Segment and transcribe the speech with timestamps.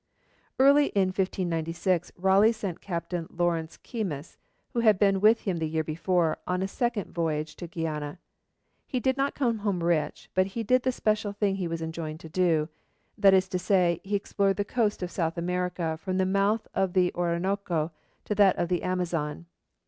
[0.57, 4.35] Early in 1596, Raleigh sent Captain Lawrence Keymis,
[4.71, 8.17] who had been with him the year before, on a second voyage to Guiana.
[8.87, 12.19] He did not come home rich, but he did the special thing he was enjoined
[12.21, 12.67] to do
[13.15, 16.93] that is to say, he explored the coast of South America from the mouth of
[16.93, 17.91] the Orinoco
[18.25, 19.45] to that of the Amazon.